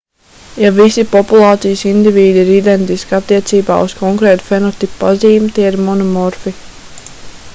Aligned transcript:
ja 0.61 0.69
visi 0.77 1.03
populācijas 1.09 1.83
indivīdi 1.89 2.41
ir 2.45 2.49
identiski 2.53 3.15
attiecībā 3.19 3.77
uz 3.89 3.95
konkrētu 4.01 4.47
fenotipa 4.49 4.99
pazīmi 5.05 5.55
tie 5.59 5.69
ir 5.75 5.79
monomorfi 5.91 6.55